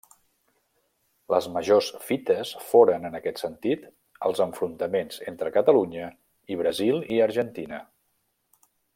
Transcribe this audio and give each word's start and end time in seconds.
Les 1.33 1.47
majors 1.57 1.89
fites 2.05 2.53
foren, 2.69 3.05
en 3.09 3.17
aquest 3.19 3.41
sentit, 3.43 3.83
els 4.29 4.41
enfrontaments 4.47 5.19
entre 5.33 5.51
Catalunya 5.59 6.07
i 6.55 6.61
Brasil 6.63 7.05
i 7.17 7.21
Argentina. 7.31 7.83